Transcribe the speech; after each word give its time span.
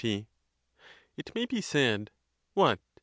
It 1.15 1.35
may 1.35 1.45
be 1.45 1.61
said, 1.61 2.09
What! 2.55 2.79